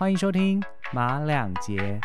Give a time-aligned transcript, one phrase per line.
[0.00, 0.58] 欢迎收听
[0.94, 2.00] 马两节。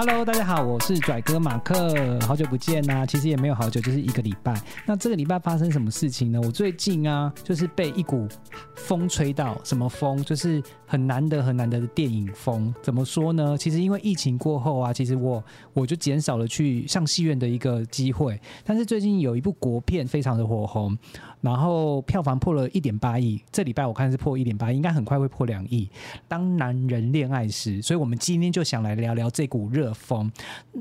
[0.00, 4.54] Hello，大家好，我是拽哥马克，好久不见呐、其实也没有好久，就是一个礼拜。
[4.86, 6.40] 那这个礼拜发生什么事情呢？
[6.40, 8.28] 我最近啊，就是被一股
[8.76, 10.22] 风吹到，什么风？
[10.22, 12.72] 就是很难得很难得的电影风。
[12.80, 13.58] 怎么说呢？
[13.58, 18.40] 其实因为疫情过后啊，其实我我就减少了去上戏院的一个机会。
[18.64, 20.96] 但是最近有一部国片非常的火红，
[21.40, 25.90] 然后票房破了一点八亿，这礼拜我看是破一点八亿，应该很快会破两亿。
[26.28, 30.30] 当男人恋爱时，所以我们今天就想来聊聊这股热风。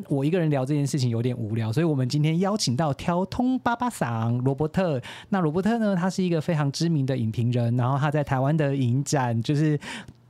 [0.07, 5.02] 我一个人聊这件事情有点无聊，所以我们今天邀请到挑通巴巴桑罗伯特。
[5.30, 9.80] 那罗伯特呢，他是一个非常知名的影评人，然后他在台湾的影展就是。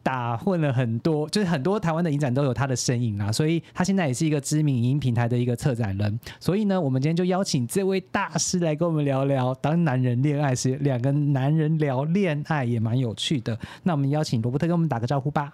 [0.03, 6.17] 打混了很多，就是很多台湾的影展都有他的身影啊，所以他现在也是一个知名影音平台的一个策展人。
[6.39, 13.59] 所以呢，我们今天就邀请这位大师来跟我们聊聊，当男人恋爱时，两个男人聊恋爱也蛮有趣的。
[13.83, 15.51] 那我们邀请罗伯特跟我们打个招呼吧。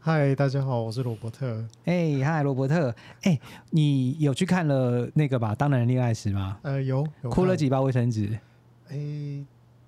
[0.00, 1.66] 嗨，大家好，我是罗伯特。
[1.84, 3.38] 哎，嗨，罗伯特，哎，
[3.70, 6.56] 你有去看了那个吧《当男人恋爱时》吗？
[6.62, 7.30] 呃，有有？
[7.30, 8.38] 哭了几包卫生纸？
[8.88, 8.96] 哎，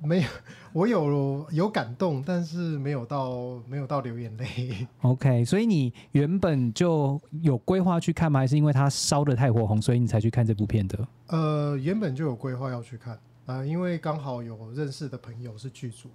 [0.02, 0.28] 没有，
[0.74, 4.86] 我有有感动，但是没有到没有到流眼泪。
[5.02, 8.40] OK，所以你原本就有规划去看吗？
[8.40, 11.08] 还是因为它烧的太火红，所以你才去看这部片的？
[11.28, 16.08] 呃，原本就有规划要去看啊、因为刚好有认识的朋友是剧组。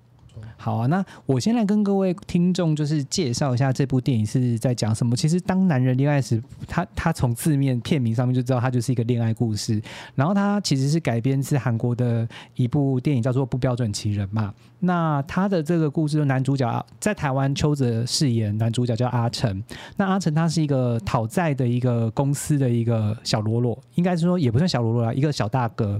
[0.57, 5.15] 好啊，那我先来跟各位听众就是介绍一下这部电影是在讲什么。
[5.15, 9.81] 其实当男人恋爱时，他他从字面片名上面就知道它就是一个恋爱故事。
[10.15, 14.53] 然后它其实是改编自韩国的一部电影，叫做《不标准情人》嘛。
[14.79, 19.63] 那他的这个故事，男主角在台湾邱泽饰演男主角叫阿成。
[19.97, 25.99] 那阿成他是一个讨债的一个公司的一个小喽啰，应该是说也不算小喽啰啦，一个小大哥。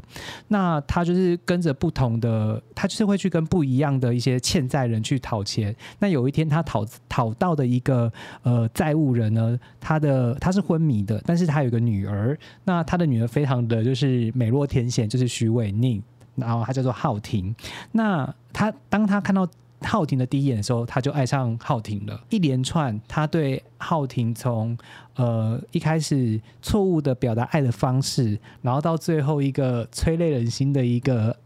[0.50, 5.76] 那他就是跟着不同的，他就是会去跟不一样的一些欠债人去讨钱。
[6.00, 8.12] 那有一天他讨讨到的一个
[8.44, 16.02] 呃债务人呢，他的他是昏迷的，但是他有个女儿，那他的女儿非常的就是美若天仙，就是徐伟宁，
[16.36, 17.56] 然后他叫做浩婷。
[17.91, 19.47] 那他当他看到
[19.81, 22.19] 浩婷的第一眼的时候，他就爱上浩婷了。
[22.30, 24.75] 一连串他对浩婷从
[25.16, 31.38] 呃一开始错误的表达爱的方式，然后到最后一个催泪人心的一个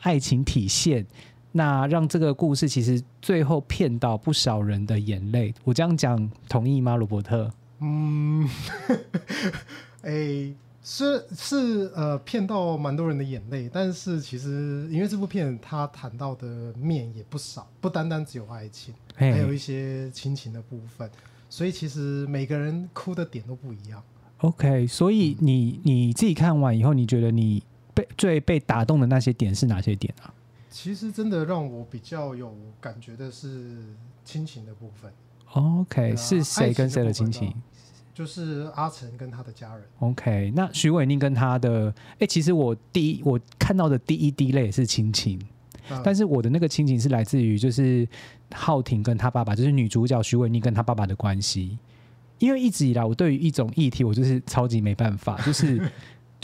[0.00, 1.04] 爱情体现，
[1.56, 5.54] 那让这个故事其实最后骗到不少人的眼泪。
[5.62, 7.48] 我这样讲同意吗，罗伯特？
[7.78, 8.48] 嗯，
[10.02, 21.08] 哎，是是呃，骗到蛮多人的眼泪，但是其实因为这部片它谈到的面也不少，不单单只有爱情，嘿还有一些亲情的部分，
[21.48, 24.02] 所以其实每个人哭的点都不一样。
[24.38, 27.62] OK，所以你你自己看完以后，你觉得你
[27.94, 30.33] 被最被打动的那些点是哪些点啊？
[30.74, 33.76] 其实真的让我比较有感觉的是
[34.24, 35.08] 亲情的部分
[35.52, 37.54] ，OK，、啊是谁跟谁的亲情
[38.12, 39.84] 就是阿成跟他的家人。
[40.00, 45.40] ？OK，那徐伟宁跟他的，哎、其实我第一我看到的第一滴泪是亲情，
[45.88, 48.06] 呃但是我的那个亲情是来自于就是
[48.52, 51.78] 浩婷跟他爸爸，就是女主角徐伟宁跟他爸爸的关系。
[52.40, 55.80] 因为一直以来，我对于一种议题，我就是超级没办法，就是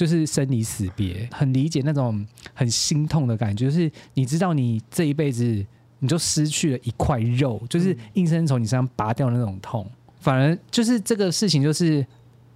[0.01, 5.45] 就是生离死别，很理解那种很心痛的感觉，就是你知道你这一辈子
[5.99, 9.87] 你就失去了一块肉，就是硬生生从你身上拔掉的那种痛。
[10.19, 12.07] 反而就是这个事情，就是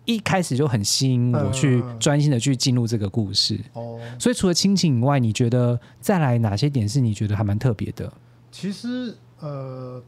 [0.06, 3.60] 一开始就很吸引我去嗯专心的去进入这个故事。
[3.74, 8.10] 哦，所以除了亲情以外，你觉得再来哪些点是你觉得还蛮特别的？
[8.50, 10.02] 其实呃，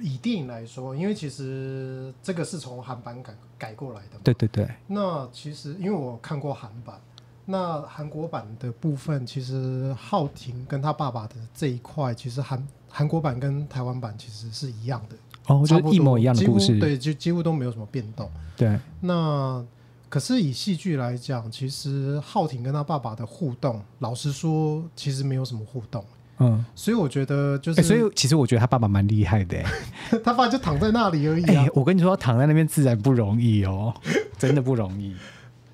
[0.00, 4.20] 以电影来说，因为其实这个是从韩版改改过来的嘛。
[4.22, 7.00] 对对对，那其实因为我看过韩版，
[7.46, 15.16] 那韩国版的部分，其实浩廷跟他爸爸的这一块，其实韩韩国版跟台湾版其实是一样的，
[15.46, 16.78] 哦，就差不多一模一样的故事。
[16.78, 18.30] 对，就几乎都没有什么变动。
[18.56, 19.64] 对那
[20.08, 26.04] 可是以戏剧来讲，其实浩廷跟他爸爸的互动，老实说，其实没有什么互动。
[26.38, 29.66] 嗯，所以我觉得就是，哎、所以其实我觉得他爸爸蛮厉害的、欸。
[30.24, 31.44] 他爸就躺在那里而已。
[31.74, 33.94] 我跟你说，躺在那边自然不容易哦，
[34.38, 35.14] 真的不容易。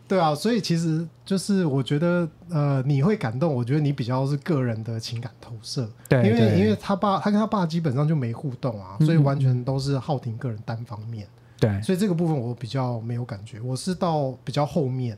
[0.06, 11.27] 对啊，所以其实就是我觉得，呃，你会感动，我觉得你比较是个人的情感投射，对，因为因为他爸他跟他爸基本上就没互动啊，嗯所以完全都是浩廷个人单方面，
[11.59, 11.81] 对。
[11.81, 15.17] 所以这个部分我比较没有感觉，我是到比较后面，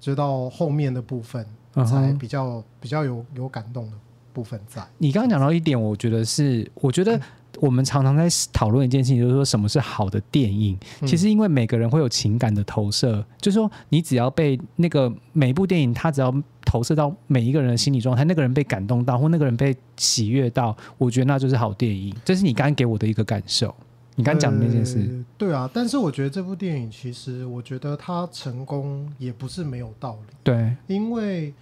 [0.00, 1.46] 就到后面的部分
[1.86, 3.92] 才比较、比较有有感动的
[4.40, 4.82] 部分在。
[4.96, 7.20] 你刚刚讲到一点，我觉得是，我觉得
[7.58, 10.78] 我们常常在讨论一件事情，就是说什么是好的电影。
[11.02, 16.34] 嗯其实因为每个人会有情感的投射，就是说你只要被那个每一部电影，它只要
[16.64, 22.14] 投射到每一个人的心理状态，那个人被感动到，或那个人被喜悦到，我觉得那就是好电影。
[22.24, 23.74] 这是你刚刚给我的一个感受。
[24.16, 31.54] 你刚讲的那件事，呃对啊，但是我觉得这部电影其实，我觉得它成功也不是没有道理，对，因为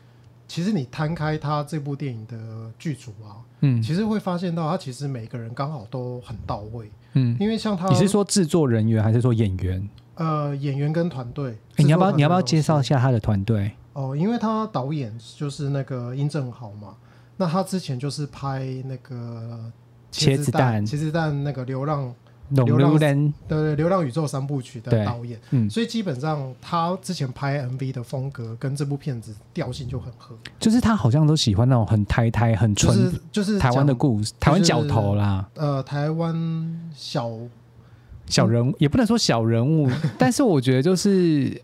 [0.48, 2.36] 其实你摊开他这部电影的
[2.78, 3.80] 剧组啊，嗯。
[3.80, 9.88] 其实会发现到他其实每个人刚好都很到位，嗯，因为像他你是说制作人员还是说演员？
[10.14, 13.70] 呃演员跟团队，诶你要不要你要不要介绍一下他的团队？
[13.92, 16.96] 哦，因为他导演就是那个殷正豪嘛，
[17.36, 19.70] 那他之前就是拍那个
[20.10, 22.14] 子茄子蛋茄子蛋那个流浪龙
[22.50, 37.30] 流浪如人，的流浪宇宙三部曲的导演，嗯，所以基本上他之前拍 MV 的风格跟这部片子调性就很合，就是他好像都喜欢那种很台台、很就纯是就是台湾的故事，台湾角头啦，呃台湾小
[38.26, 41.60] 小人物也不能说小人物， 但是我觉得就是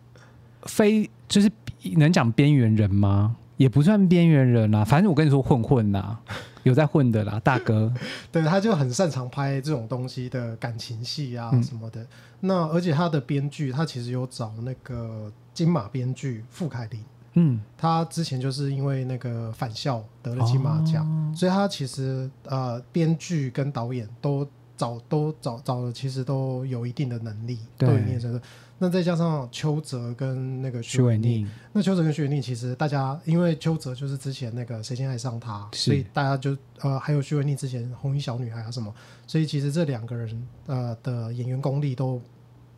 [0.64, 1.50] 非就是
[1.96, 3.36] 能讲边缘人吗？
[3.56, 6.18] 也不算边缘人啦，反正我跟你说混混啦，
[6.64, 7.92] 有在混的啦，大哥。
[8.32, 12.04] 对，他就很擅长拍这种东西的感情戏啊嗯什么的。
[12.40, 17.00] 那而且他的编剧，他其实有找那个金马编剧傅凯林，
[17.34, 28.40] 嗯，他之前就是因为那个返校得了金马奖，哦所以他其实呃编剧跟导演都找都找找的，其实都有一定的能力，都对有一定的身份。
[28.76, 38.92] 那再加上邱泽跟那个徐伟宁，那邱泽跟徐伟宁其实大家因为邱泽就是之前那个谁先爱上他，所以大家就呃还有徐伟宁之前红衣小女孩啊什么，
[39.28, 42.20] 所以其实这两个人呃的演员功力都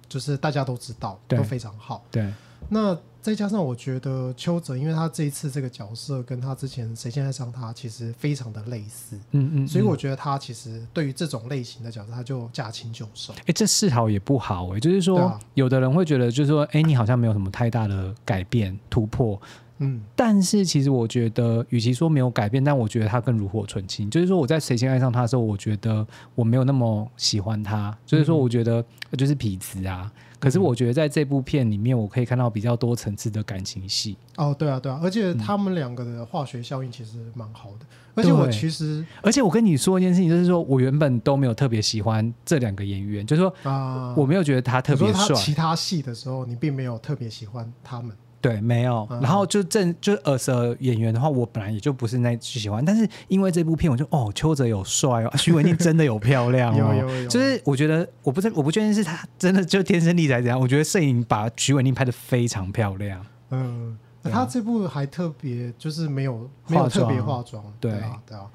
[0.07, 2.05] 就是大家都知道都非常好。
[2.11, 2.31] 对，
[2.69, 2.97] 那
[3.27, 13.33] 再加上我觉得邱泽，因为他这一次这个角色跟他之前谁先爱上他其实非常的类似，嗯嗯，嗯所以我觉得他其实对于这种类型的角色他就驾轻就熟。
[13.47, 19.43] 哎、这示好也不好哎、就是说，啊有的人会觉得，就是说，哎、你好像没有什么太大的改变突破，
[19.79, 24.09] 嗯，但是其实我觉得，与其说没有改变，但我觉得他更炉火纯青。
[24.09, 28.77] 就是说，我在谁先爱上他的时候，我觉得我没有那么喜欢他，就是说，嗯我觉得
[29.11, 30.11] 呃就是痞子啊。
[30.39, 37.87] 可是我觉得在这部片里面，我可以看到比较多层次的感情戏，哦，对啊，对啊，而且他们两个的化学效应其实蛮好的。
[38.15, 48.15] 而且我其实而且我跟你说一件事情，就是说我原本都没有特别喜欢这两个演员，就是说啊，我没有觉得他特别帅，他其他戏的时候，你并没有特别喜欢他们。
[48.49, 49.07] 对，没有。
[49.11, 63.25] 嗯然后就正就耳蛇演员的话，我本来也就不是那喜欢，但是因为这部片，我就哦，邱泽有帅哦，啊徐伟宁真的有漂亮哦， 有有有就是我觉得我不是我不确定是他真的就天生丽质怎样，我觉得摄影把徐伟宁拍的非常漂亮。
[63.51, 68.47] 嗯，他这部还特别就是没有没有特别化妆，对啊，对啊。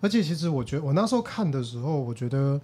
[0.00, 2.60] 而且其实我觉得我那时候看的时候，我觉得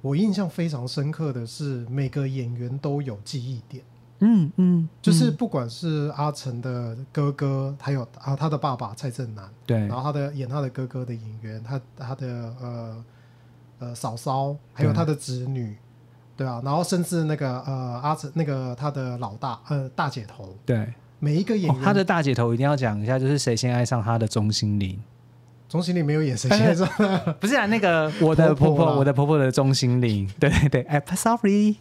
[0.00, 3.84] 我印象非常深刻的是每个演员都有记忆点。
[4.20, 9.78] 嗯嗯，就是嗯不管是阿成的哥哥，还有啊他的爸爸蔡正南，对。
[9.86, 12.26] 然后他的演他的哥哥的演员，他他的
[12.60, 13.04] 呃
[13.80, 15.76] 呃嫂嫂，还有他的侄女，
[16.36, 20.92] 对啊，然后甚至那个呃阿成那个他的老大呃大姐头，对。
[21.22, 24.98] 每一个演员，哦他的大姐头一定要讲一下，就是谁先爱上他的钟心凌？
[25.68, 26.86] 钟心凌没有演谁现在说，
[27.38, 31.76] 不是啊，那个我的 婆婆，婆婆我的婆婆的钟心凌，对对对，哎，sorry，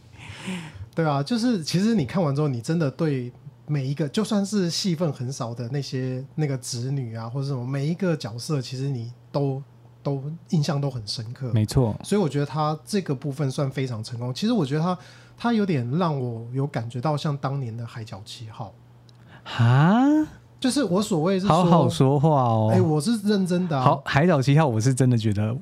[0.99, 3.31] 对啊，就是其实你看完之后，你真的对
[3.67, 9.63] 每一个就算是戏份很少的那些那个子女啊，或者什么每一个角色，其实你都
[10.03, 11.53] 都印象都很深刻。
[11.53, 14.33] 没错，所以我觉得他这个部分算非常成功。
[14.33, 14.97] 其实我觉得他
[15.37, 18.73] 他有点让我有感觉到像当年的《海角七号》，
[19.57, 20.05] 哈，
[20.59, 22.71] 就是我所谓是好说，好说话哦。
[22.73, 23.85] 哎、我是认真的、啊。
[23.85, 25.55] 好，海角七号我是真的觉得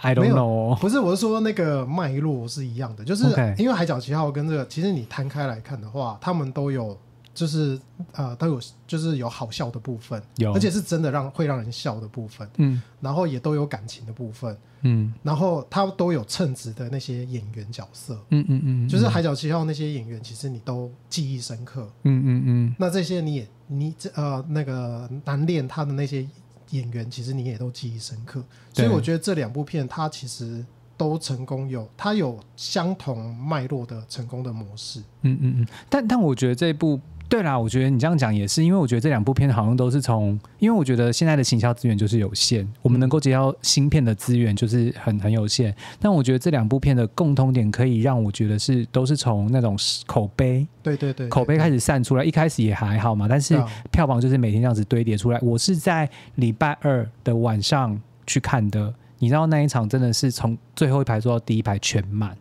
[0.00, 3.24] ，I 没 don't 有 know，不是，我是说那个脉络是一样的，就是
[3.58, 6.98] 因为《海角七号》跟这个，其实你摊开来看的话，他们都有，
[7.34, 7.78] 就是
[8.12, 12.82] 呃，都有就是有好笑的部分，有，而且是真的让会让人笑的部分，嗯。
[13.00, 15.12] 然后也都有感情的部分，嗯。
[15.22, 21.88] 然后他都有称职的那些演员角色，嗯嗯嗯，就是《海角七号》那些演员，其实你都记忆深刻。
[22.02, 26.26] 嗯嗯嗯，那这些你也你这呃那个难练他的那些
[26.70, 28.42] 演员，其实你也都记忆深刻。
[28.72, 30.64] 所以我觉得这两部片它其实
[30.96, 35.00] 都成功有，它有相同脉络的成功的模式。
[35.22, 37.00] 嗯嗯嗯，但但我觉得这一部。
[37.28, 45.74] 对啦，我觉得你这样讲也是，因为我觉得这两部片好像都是从，因为我觉得现在的行销资源就是有限，我们能够接到芯片的资源就是很很有限。
[46.00, 55.38] 但我觉得这两部片的共通点可以让我觉得是都是从那种口碑对对对，口碑开始散出来，一开始也还好嘛，但是票房就是每天这样子堆叠出来。
[55.42, 62.34] 我是在礼拜二的晚上去看的，你知道那一场真的是从最后一排坐到第一排全满。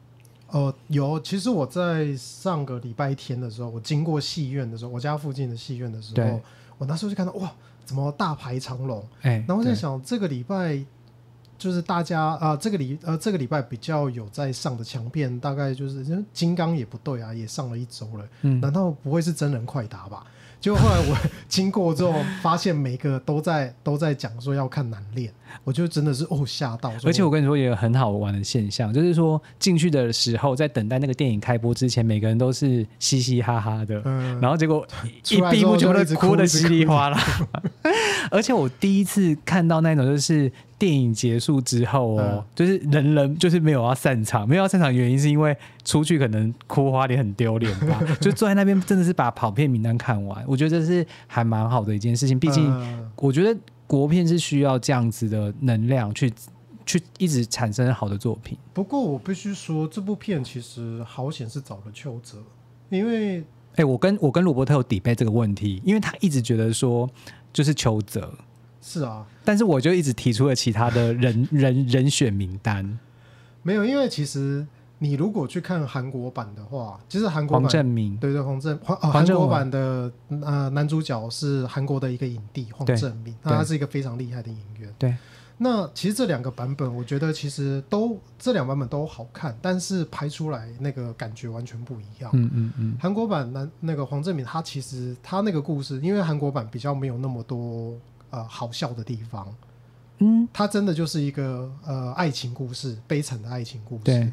[0.51, 1.20] 呃，有。
[1.20, 6.42] 其实我在上个礼拜天的时候，我经过戏院的时候，我家附近的戏院的时候，
[6.77, 7.51] 我那时候就看到哇，
[7.86, 9.01] 怎么大排长龙？
[9.22, 10.84] 哎，对，然后我在想，这个礼拜
[11.58, 20.25] 就是大家啊、这个礼呃这个礼拜比较有在上的强片，大概就是金刚也不对啊，也上了一周了，嗯，难道不会是真人快打吧？
[20.60, 25.32] 结果后来我经过之后，发现每个都在 都在讲说要看难练，
[25.64, 26.92] 我就真的是哦吓到。
[27.06, 34.86] 而且我跟你说，也有很好玩的现象，就是说进去的时候，在等待那个电影开播之前，每个人都是嘻嘻哈哈的，嗯，然后结果
[35.30, 37.20] 一闭幕就都哭的哭一直稀里哗啦。
[38.32, 42.43] 而且我第一次看到那种，就是电影结束之后哦，嗯。
[42.55, 53.10] 就是人人就是没有要散场，没有要散场，原因是因为出去可能哭花脸很丢脸吧， 就坐在那边真的是把跑片名单看完，我觉得这是还蛮好的一件事情，毕竟嗯。
[53.17, 56.31] 我觉得国片是需要这样子的能量去
[56.86, 58.57] 去一直产生好的作品。
[58.74, 62.38] 不过我必须说，这部片其实好险是找了邱泽，
[62.89, 63.43] 因为
[63.75, 67.07] 哎、我跟我跟罗伯特有抵背这个问题，因为他一直觉得说
[67.53, 68.34] 就是邱泽，
[68.81, 72.98] 是啊，但是我就一直提出了其他的人 人人选名单，
[73.63, 74.65] 没有，因为其实
[75.00, 83.53] 你如果去看韩国版的话，其实韩国黄版正明，对对黄正黄、呃、韩国版的呃男主角是韩国的一个影帝黄对正明，对。
[83.53, 84.93] 他是一个非常厉害的演员。
[84.98, 85.15] 对，
[85.57, 92.31] 那其实这两个版本，我觉得其实都这两版本都好看，但是拍出来那个感觉完全不一样。
[92.34, 97.93] 嗯嗯嗯，韩国版男那个黄正明，他其实他那个故事，因为韩国版比较没有那么多
[98.29, 99.53] 呃好笑的地方，
[100.19, 104.03] 嗯，它真的就是一个呃爱情故事，悲惨的爱情故事。
[104.03, 104.31] 对，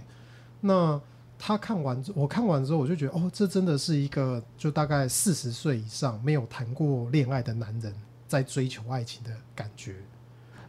[0.60, 1.00] 那
[1.38, 7.92] 他看完之，我看完之后，我就觉得，哦，这真的是一个就大概四十岁以上没有谈过恋爱的男人
[8.26, 9.94] 在追求爱情的感觉，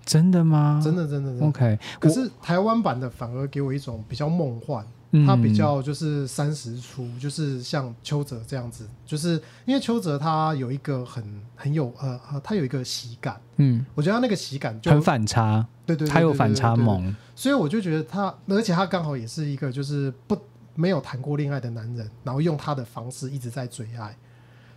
[0.05, 0.82] 真的吗？
[0.84, 1.46] 真的，真的，真的。
[1.48, 4.88] OK，可是台湾版的反而给我一种比较梦幻，嗯
[5.24, 11.24] 他比较就是三十出，就是像邱泽这样子，就是因为邱泽他有一个很
[11.56, 13.86] 很有呃呃，他有一个喜感，嗯。
[13.94, 20.36] 我觉得他那个喜感就很反差，对对对，他有对反差，萌，所以我就觉得他，而且他刚好也是一个就是不
[20.74, 24.18] 没有谈过恋爱的男人，然后用他的方式一直在追爱。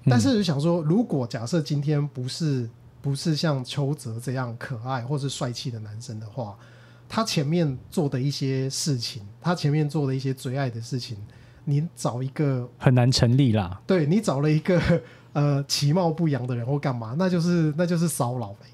[0.05, 0.11] 嗯。
[0.11, 2.69] 但是就想说，如果假设今天不是
[3.01, 6.57] 不是像邱泽这样可爱或是帅气的男生的话，
[7.09, 11.17] 他前面做的一些事情，他前面做的一些最爱的事情，
[11.65, 13.81] 你找一个很难成立啦。
[13.87, 14.81] 对你找了一个
[15.33, 18.67] 呃其貌不扬的人或干嘛，那就是那就是骚扰呗。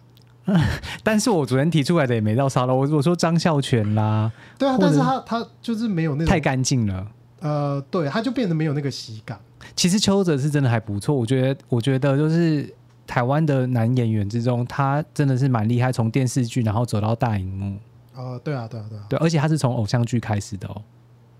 [1.02, 7.06] 但是我昨天提出来的也没到骚扰，我我说张孝全啦，对啊，但是他他就是没有那太种干净了。
[7.40, 9.38] 呃，对，他就变得没有那个喜感。
[9.74, 12.70] 其实邱泽是真的还不错，我觉得，我觉得就是
[13.06, 17.78] 台湾的男演员之中，他真的是蛮厉害，从电视剧然后走到大荧幕，
[18.14, 20.82] 呃，对啊，对啊，对啊，对，而且他是从偶像剧开始的哦。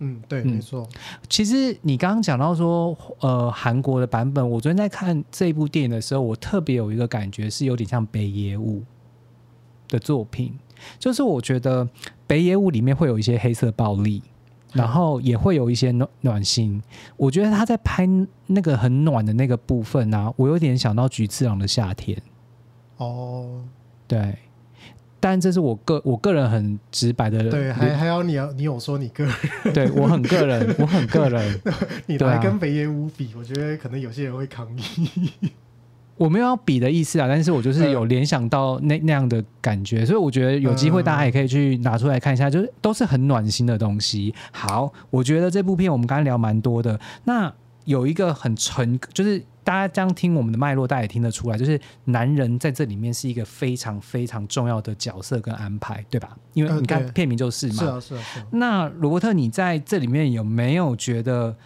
[0.01, 0.89] 嗯，对，嗯没错，
[1.29, 8.83] 其实你刚刚讲到说，呃，韩国的版本，我昨天在看这部电影的时候，我特别有一个感觉是有点像北野武
[9.89, 10.53] 的作品，
[10.99, 11.89] 就是我觉得
[12.27, 14.21] 北野武里面会有一些黑色暴力，
[14.73, 16.83] 然后也会有一些暖暖心。
[17.17, 18.05] 我觉得他在拍
[18.49, 22.21] 那个很暖的那个部分啊，我有点想到菊次郎的夏天，
[22.97, 23.63] 哦，
[24.09, 24.37] 对。
[25.25, 29.35] 但这是我个我个人很直白的，对，还还有你要你有说你个人，
[29.73, 31.61] 对我很个人，我很个人，
[32.05, 35.31] 你来跟北野武比，我觉得可能有些人会抗议。
[36.19, 44.35] 我没有要比的意思啊，但是我就是有联想到那那样的感觉，所以我觉得有机会大家也可以去拿出来看一下，就是都是很暖心的东西。
[44.53, 47.51] 好，我觉得这部片我们刚刚聊蛮多的，那
[47.87, 56.37] 有一个很纯，就是大家这样听我们的脉络，大家也听得出来，就是男人在这里面是一个非常非常重要的角色跟安排，对吧？
[56.53, 57.75] 因为你看片名就是嘛。
[57.75, 58.47] 是啊，是啊，是啊。
[58.53, 61.57] 那罗伯特，你在这里面有没有觉得，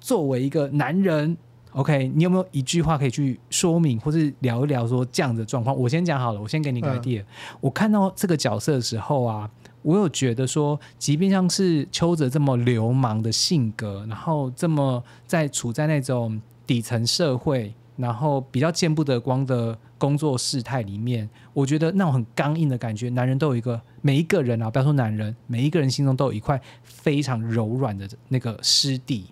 [0.00, 1.36] 作为一个男人
[1.72, 5.76] ，OK，你有没有一句话可以去说明，或是聊一聊说这样的状况？
[5.76, 7.22] 我先讲好了，我先给你个嗯 idea、
[7.60, 9.50] 我看到这个角色的时候啊，
[9.82, 29.26] 我有觉得说，即便像是邱泽这么流氓的性格，然后这么在处在那种底层社会，然后比较见不得光的工作事态里面，我觉得那种很刚硬的感觉，男人都有一个，每一个人啊，不要说男人，每一个人心中都有一块非常柔软的那个湿地，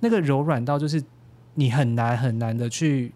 [0.00, 1.02] 那个柔软到就是
[1.54, 3.12] 你很难很难的去。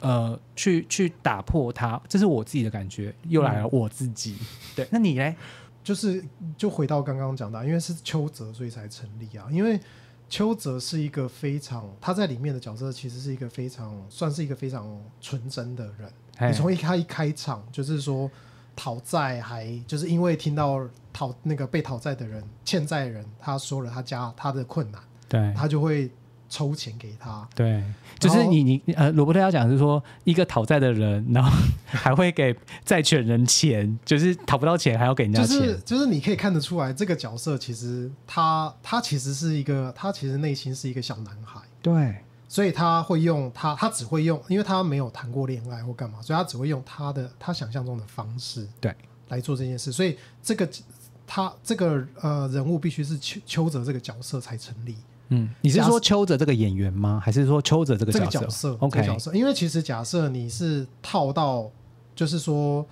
[0.00, 3.14] 呃，去去打破它，这是我自己的感觉。
[3.22, 4.36] 又来了，我自己。
[4.76, 5.34] 对， 那你嘞？
[5.82, 6.22] 就是
[6.58, 9.46] 就回到刚刚讲的啊，因为是邱泽，所以才成立啊。
[9.50, 9.80] 因为
[10.28, 16.10] 邱泽是一个非常他在里面的角色，其实是一个非常算是一个非常纯真的人。
[16.38, 18.28] 哎你从一开一开场就是说
[18.74, 20.80] 讨债，还就是因为听到
[21.12, 26.10] 讨那个被讨债的人欠债人，他说了他家他的困难，对，他就会
[26.54, 27.48] 抽钱给他。
[27.52, 27.82] 对，
[28.20, 31.50] 就是你你呃，罗伯特要讲是说，一个讨债的人，然后
[31.84, 35.58] 还会给债权人钱，就是讨不到钱还要给人家就钱。
[35.66, 42.18] 是就是你可以看得出来，这个角色其实他他其实是一个他其实内心是一个小男孩，对，
[42.48, 48.94] 所以他会用他他只会用，因为他没有谈过恋爱或干嘛，所以他只会用他的他想象中的方式对
[49.28, 50.68] 来做这件事，所以这个
[51.26, 54.94] 他这个呃人物必须是邱邱泽这个角色才成立。
[55.34, 57.20] 嗯，你是说邱泽这个演员吗？
[57.22, 61.70] 还是说邱泽这个这个角角色？OK，角色，因为其实假设你是套到，
[62.14, 62.86] 就是说，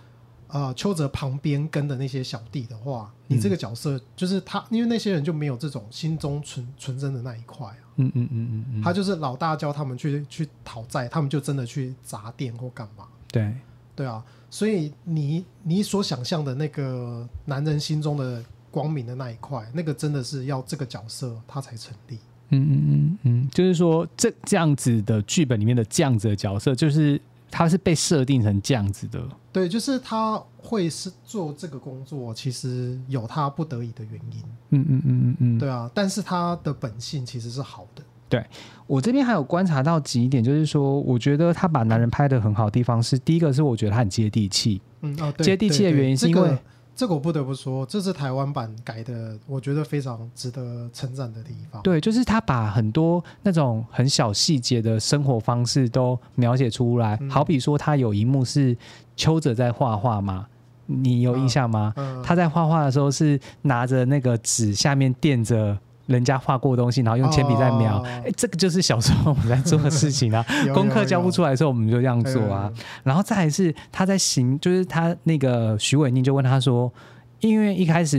[0.49, 13.55] 呃，邱泽旁边跟的那些小弟的话，你这个角色就是他，因为那些人就没有这种心中纯纯真的那一块啊，嗯嗯嗯嗯嗯，他就是老大教他们去去讨债，他们就真的去砸店或干嘛，对，
[13.95, 22.19] 对啊，所以你你所想象的那个男人心中的光明的那一块，那个真的是要这个角色他才成立。
[22.53, 23.19] 嗯嗯嗯。
[23.25, 29.21] 嗯，就是说这这样子的剧本里面的这样子的角色，就是他是被设定成这样子的。
[29.53, 34.39] 对，就是他会是做这个工作，其实有他不得已的原因，
[34.71, 38.03] 嗯嗯嗯嗯嗯，对啊，但是他的本性其实是好的。
[38.29, 38.43] 对。
[38.87, 46.63] 我这边还有观察到几点，就是说，我觉得他把男人拍的很好的地方是，第一个是我觉得他很接地气，嗯哦，对接地气的原因是因为这个
[46.95, 51.83] 这个我不得不说，这是台湾版改的，我觉得非常值得称赞的地方。
[51.83, 58.77] 对，就是他把很多那种很小细节的生活方式都描写出来，嗯好比说他有一幕是
[59.17, 60.47] 邱泽在画画嘛，
[60.87, 61.93] 你有印象吗？
[61.97, 65.77] 嗯，他在画画的时候是拿着那个纸，下面垫着
[66.13, 67.99] 人家画过东西，然后用铅笔在描。
[67.99, 70.45] 哦哎、这个就是小时候我们在做的事情啊。
[70.67, 72.71] 有功课交不出来的时候，我们就这样做啊。
[72.77, 76.93] 嗯然后再来是他在行，就是他那个徐伟宁就问他说。
[77.41, 78.19] 因为一开始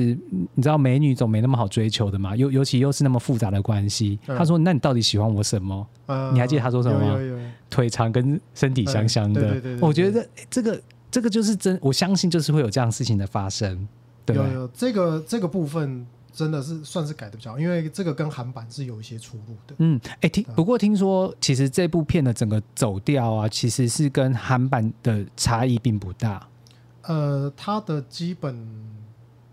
[0.54, 4.20] 你知道美女总没那么好追求的嘛，尤尤其又是那么复杂的关系。
[4.28, 5.88] 嗯他说：“那你到底喜欢我什么？
[6.08, 9.40] 呃你还记得他说什么吗有有有有腿长跟身体香香的。
[9.40, 13.88] 嗯对对对对我觉得诶这个这个就是真，我相信就是会有这样事情的发生。
[14.26, 19.76] 对不对有有这个这个部分真的是算是改的比较好，因为这个跟韩版是有一些出入的。
[19.78, 26.48] 嗯，哎，听不过听说，其实这部片的整个走调啊，其实是跟韩版的差异并不大。
[27.04, 28.68] 呃，它的基本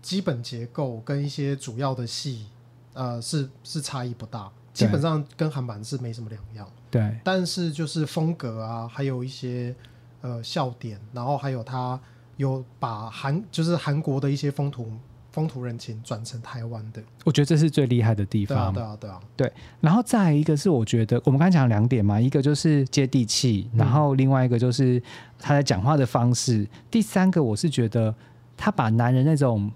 [0.01, 2.47] 基本结构跟一些主要的戏，
[2.93, 6.67] 呃，是是差异不大，基本上跟韩版是没什么两样。
[6.89, 9.75] 对，但是就是风格啊，还有一些
[10.21, 11.99] 呃笑点，然后还有它
[12.37, 14.91] 有把韩就是韩国的一些风土
[15.31, 18.73] 风土人情转成台湾的，我觉得这是最厉害的地方对啊方。
[18.73, 25.01] 对啊对啊，对然后再一个是，我觉得我们刚才讲两点嘛，一个就是接地气，嗯然后另外一个就是
[25.39, 28.13] 他在讲话的方式，第三个我是觉得
[28.57, 29.71] 他把男人那种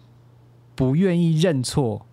[0.76, 2.06] 不愿意认错。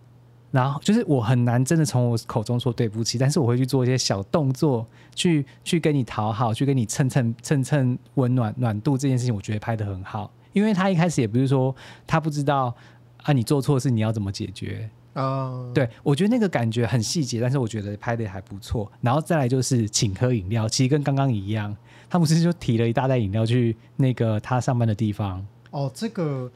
[0.53, 10.31] 然后就是我很难真的从我口中说对不起，但是我会去做一些小动作，去去跟你讨好，去跟你蹭蹭蹭蹭温暖暖度这件事情，我觉得拍的很好。
[10.53, 11.75] 因为他一开始也不是说
[12.07, 12.75] 他不知道
[13.23, 18.91] 啊，你做错事你要怎么解决，啊，对，我觉得那个感觉很细节，但是我觉得拍的还不错。
[19.01, 21.77] 然后再来就是请喝饮料，其实跟刚刚一样，
[22.11, 26.51] 他不是就提了一大袋饮料去那个他上班的地方，哦，这个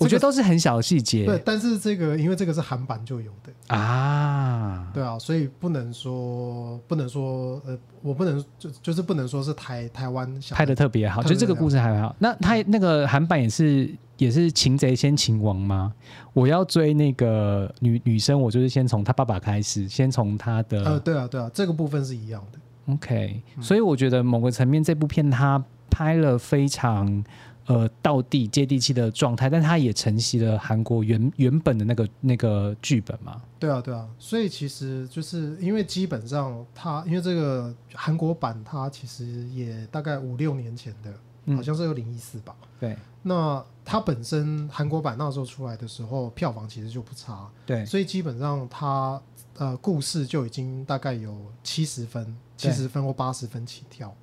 [0.00, 4.90] 我觉得都是很小的细节对，但是这个因为这个是韩版就有的，啊。
[4.94, 12.14] 对啊，所以不能说不能说呃，我不能就就是不能说是台台湾拍的特别好，就这个故事还好。
[12.18, 15.92] 那他那个韩版也是也是擒贼先擒王吗？
[16.32, 22.58] 我要追那个女女生，我就是先从她爸爸开始，先从她的、呃，对啊对啊，这个部分是一样的
[22.94, 27.22] ，OK，嗯所以我觉得某个层面，这部片它拍了非常
[27.68, 33.40] 呃到地、接地气的状态，但它也承袭了韩国原原本的那个那个剧本嘛。
[33.58, 41.12] 对啊，对啊，所以其实就是因为基本上它，因为这个韩国版它其实也大概五六年前的，
[41.44, 41.56] 嗯。
[41.56, 42.56] 好像是二零一四吧。
[42.80, 42.96] 对。
[43.22, 47.84] 那它本身韩国版那时候出来的时候，票房其实就不差，对。
[47.84, 49.20] 所以基本上它
[49.58, 54.14] 呃故事就已经大概有七十分、七十分或八十分起跳，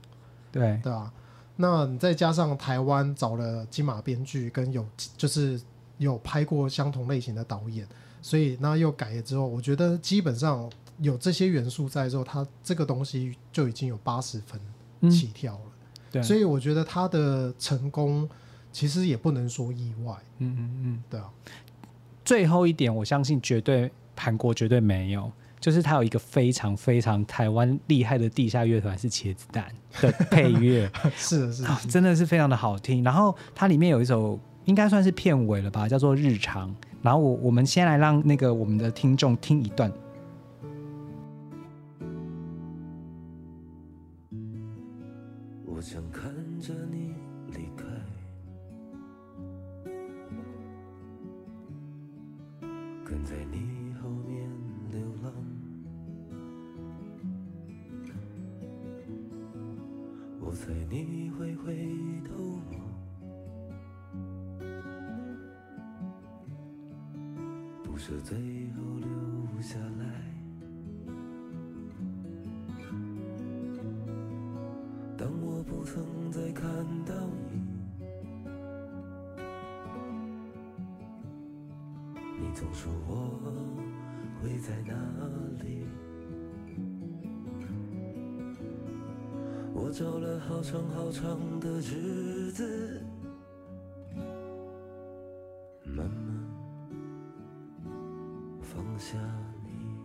[0.51, 0.79] 对。
[0.81, 1.11] 对吧、
[1.55, 4.85] 那你再加上台湾找了金马编剧跟有
[5.17, 5.59] 就是
[5.97, 7.87] 有拍过相同类型的导演，
[8.21, 14.59] 所以那又改了之后，我觉得基本上有这些元素在之后，它这个东西就已经有八十分
[15.01, 15.09] 嗯。
[15.09, 15.61] 起跳了。
[16.11, 18.29] 对，所以我觉得它的成功
[18.71, 21.29] 其实也不能说意外，嗯嗯嗯，对啊，
[22.23, 25.31] 最后一点，我相信绝对韩国绝对没有。
[25.65, 29.65] 就是它有一个非常非常台湾厉害的地下乐团是茄子蛋
[29.99, 33.03] 的配乐， 是，是真的是非常的好听。
[33.03, 36.69] 然后它里面有一首应该算是片尾了吧，叫做《日常》。
[37.01, 39.91] 然后我我们先来让那个我们的听众听一段。
[82.55, 83.39] 总说我
[84.41, 84.93] 会在哪
[85.61, 85.85] 里？
[89.73, 93.03] 我找了好长好长的日子，
[95.83, 96.33] 慢慢
[98.61, 99.17] 放下
[99.65, 99.97] 你。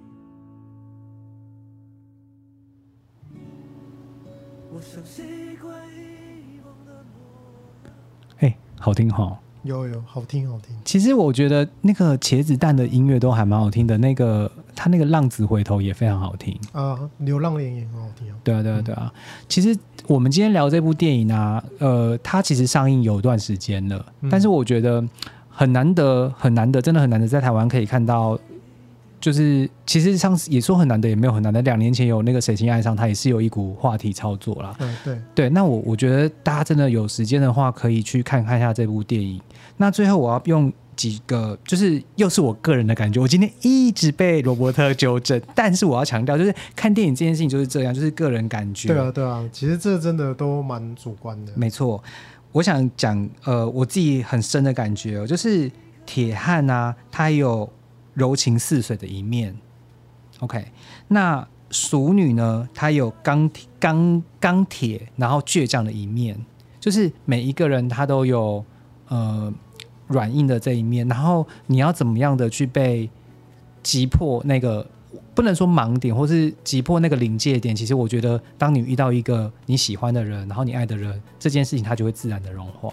[4.72, 7.92] 我想习惯遗忘的梦。
[8.38, 9.40] 哎，好听哈。
[9.62, 16.58] 有有好听好听，其实我觉得那个茄子蛋的音乐都还蛮好听的，那个他那个浪子回头也非常好听。
[16.72, 18.36] 啊，流浪连也很好听啊。
[18.42, 19.12] 对啊，对啊，对啊。
[19.48, 25.04] 其实我们今天聊这部电影啊，呃，它其实上映有一段时间了，嗯但是我觉得
[25.48, 28.38] 很难得，很难得，真的很难得，在台湾可以看到。
[29.20, 31.61] 就是其实上次也说很难的，也没有很难的。
[31.62, 34.74] 两年前有那个谁先爱上，它也是有一股话题操作啦。
[34.78, 39.40] 嗯，对，对，那我我觉得大家真的有时间的话，可以去看看一下这部电影。
[39.76, 43.20] 那最后我要用几个，就是又是我个人的感觉。
[43.20, 48.88] 我今天一直被罗伯特纠正，但是我要强调，就是看电影这件事情就是这样，就是个人感觉。
[48.88, 51.52] 对啊，对啊，其实这真的都蛮主观的。
[51.56, 52.02] 没错。
[52.52, 55.70] 我想讲，呃，我自己很深的感觉哦，就是
[56.04, 57.70] 铁汉啊，他有
[58.20, 59.56] 柔情似水的一面。
[60.40, 60.66] OK，
[61.09, 66.37] 那熟女呢，她有钢钢钢铁，然后倔强的一面。
[66.78, 68.64] 就是每一个人他都有
[69.09, 69.52] 呃
[70.06, 73.11] 软硬的这一面，然后你要怎么样的去被
[73.83, 74.87] 击破那个
[75.35, 77.76] 不能说盲点，或是击破那个临界点。
[77.76, 82.90] 其实我觉得，当你遇到一个你喜欢的人，然后你爱的人，这件事情它就会自然的融化。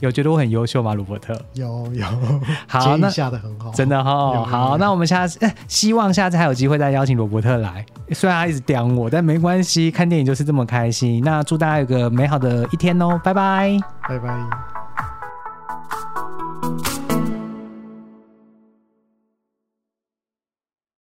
[0.00, 1.34] 有觉得我很优秀吗，鲁伯特？
[1.54, 2.06] 有有，
[2.68, 7.84] 好，那下的很好，真的哈、好，那我们下次、欸希望下次还有机会再邀请罗伯特来。
[8.12, 11.22] 虽然他一直刁我，但没关系，看电影就是这么开心。
[11.24, 13.78] 那祝大家有个美好的一天哦，拜拜。
[14.08, 14.73] 拜拜。